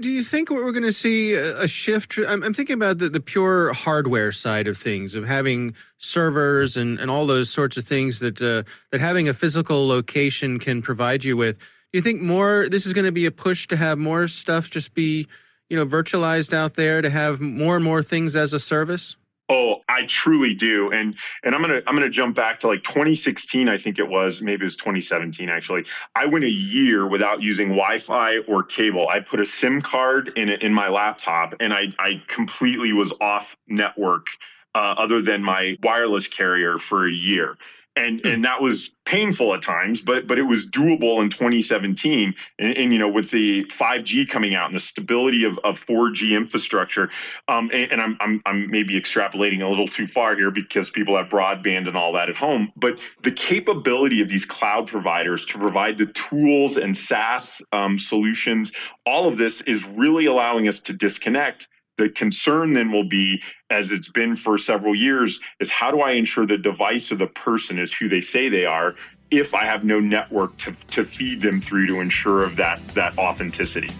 Do 0.00 0.10
you 0.10 0.24
think 0.24 0.50
we're 0.50 0.72
going 0.72 0.82
to 0.82 0.92
see 0.92 1.34
a 1.34 1.68
shift? 1.68 2.18
I'm, 2.18 2.42
I'm 2.42 2.52
thinking 2.52 2.74
about 2.74 2.98
the, 2.98 3.08
the 3.08 3.20
pure 3.20 3.72
hardware 3.72 4.32
side 4.32 4.66
of 4.66 4.76
things, 4.76 5.14
of 5.14 5.24
having 5.24 5.76
servers 5.98 6.76
and, 6.76 6.98
and 6.98 7.08
all 7.08 7.24
those 7.24 7.50
sorts 7.50 7.76
of 7.76 7.84
things 7.84 8.18
that 8.18 8.42
uh, 8.42 8.68
that 8.90 9.00
having 9.00 9.28
a 9.28 9.34
physical 9.34 9.86
location 9.86 10.58
can 10.58 10.82
provide 10.82 11.22
you 11.22 11.36
with. 11.36 11.58
Do 11.58 11.98
you 11.98 12.02
think 12.02 12.20
more? 12.20 12.68
This 12.68 12.84
is 12.84 12.94
going 12.94 13.04
to 13.04 13.12
be 13.12 13.26
a 13.26 13.30
push 13.30 13.68
to 13.68 13.76
have 13.76 13.96
more 13.96 14.26
stuff 14.26 14.70
just 14.70 14.92
be 14.92 15.28
you 15.68 15.76
know, 15.76 15.86
virtualized 15.86 16.52
out 16.52 16.74
there 16.74 17.02
to 17.02 17.10
have 17.10 17.40
more 17.40 17.76
and 17.76 17.84
more 17.84 18.02
things 18.02 18.36
as 18.36 18.52
a 18.52 18.58
service? 18.58 19.16
Oh, 19.48 19.76
I 19.88 20.06
truly 20.06 20.54
do. 20.54 20.90
And 20.90 21.14
and 21.44 21.54
I'm 21.54 21.60
gonna 21.60 21.80
I'm 21.86 21.94
gonna 21.94 22.10
jump 22.10 22.34
back 22.34 22.58
to 22.60 22.66
like 22.66 22.82
2016, 22.82 23.68
I 23.68 23.78
think 23.78 23.98
it 23.98 24.08
was, 24.08 24.42
maybe 24.42 24.62
it 24.62 24.64
was 24.64 24.76
2017 24.76 25.48
actually. 25.48 25.84
I 26.16 26.26
went 26.26 26.44
a 26.44 26.50
year 26.50 27.06
without 27.06 27.42
using 27.42 27.68
Wi-Fi 27.68 28.38
or 28.48 28.64
cable. 28.64 29.08
I 29.08 29.20
put 29.20 29.38
a 29.38 29.46
SIM 29.46 29.80
card 29.80 30.32
in 30.36 30.48
in 30.48 30.74
my 30.74 30.88
laptop 30.88 31.54
and 31.60 31.72
I 31.72 31.94
I 31.98 32.22
completely 32.26 32.92
was 32.92 33.12
off 33.20 33.56
network 33.68 34.26
uh, 34.74 34.94
other 34.98 35.22
than 35.22 35.44
my 35.44 35.76
wireless 35.82 36.26
carrier 36.26 36.78
for 36.78 37.06
a 37.06 37.12
year 37.12 37.56
and 37.96 38.20
hmm. 38.20 38.26
and 38.26 38.44
that 38.44 38.60
was 38.60 38.90
painful 39.04 39.54
at 39.54 39.62
times 39.62 40.00
but 40.00 40.26
but 40.26 40.38
it 40.38 40.42
was 40.42 40.68
doable 40.68 41.22
in 41.22 41.30
2017 41.30 42.34
and, 42.58 42.76
and, 42.76 42.92
you 42.92 42.98
know 42.98 43.08
with 43.08 43.30
the 43.30 43.64
5g 43.66 44.28
coming 44.28 44.54
out 44.54 44.66
and 44.66 44.74
the 44.74 44.80
stability 44.80 45.44
of, 45.44 45.58
of 45.64 45.78
4g 45.84 46.36
infrastructure 46.36 47.08
um, 47.48 47.70
and, 47.72 47.92
and 47.92 48.00
I'm, 48.00 48.16
I'm 48.20 48.42
i'm 48.46 48.70
maybe 48.70 49.00
extrapolating 49.00 49.62
a 49.62 49.68
little 49.68 49.88
too 49.88 50.06
far 50.06 50.34
here 50.34 50.50
because 50.50 50.90
people 50.90 51.16
have 51.16 51.28
broadband 51.28 51.86
and 51.86 51.96
all 51.96 52.12
that 52.14 52.28
at 52.28 52.36
home 52.36 52.72
but 52.76 52.98
the 53.22 53.32
capability 53.32 54.20
of 54.20 54.28
these 54.28 54.44
cloud 54.44 54.88
providers 54.88 55.44
to 55.46 55.58
provide 55.58 55.98
the 55.98 56.06
tools 56.06 56.76
and 56.76 56.96
saas 56.96 57.62
um, 57.72 57.98
solutions 57.98 58.72
all 59.04 59.28
of 59.28 59.38
this 59.38 59.60
is 59.62 59.84
really 59.86 60.26
allowing 60.26 60.68
us 60.68 60.80
to 60.80 60.92
disconnect 60.92 61.68
the 61.98 62.08
concern 62.08 62.72
then 62.72 62.92
will 62.92 63.08
be, 63.08 63.42
as 63.70 63.90
it's 63.90 64.10
been 64.10 64.36
for 64.36 64.58
several 64.58 64.94
years, 64.94 65.40
is 65.60 65.70
how 65.70 65.90
do 65.90 66.00
I 66.00 66.12
ensure 66.12 66.46
the 66.46 66.58
device 66.58 67.10
or 67.10 67.16
the 67.16 67.26
person 67.26 67.78
is 67.78 67.92
who 67.92 68.08
they 68.08 68.20
say 68.20 68.48
they 68.48 68.64
are 68.66 68.94
if 69.30 69.54
I 69.54 69.64
have 69.64 69.84
no 69.84 69.98
network 69.98 70.56
to, 70.58 70.76
to 70.88 71.04
feed 71.04 71.40
them 71.42 71.60
through 71.60 71.88
to 71.88 72.00
ensure 72.00 72.44
of 72.44 72.56
that 72.56 72.86
that 72.88 73.18
authenticity. 73.18 73.92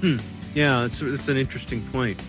Hmm. 0.00 0.16
Yeah, 0.54 0.82
that's, 0.82 1.00
that's 1.00 1.28
an 1.28 1.36
interesting 1.36 1.82
point. 1.88 2.20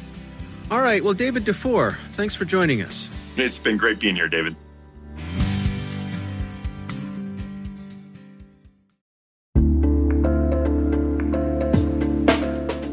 All 0.69 0.81
right. 0.81 1.01
Well, 1.01 1.13
David 1.13 1.45
Dufour, 1.45 1.91
thanks 2.11 2.35
for 2.35 2.43
joining 2.43 2.81
us. 2.81 3.07
It's 3.37 3.57
been 3.57 3.77
great 3.77 3.99
being 3.99 4.15
here, 4.15 4.27
David. 4.27 4.55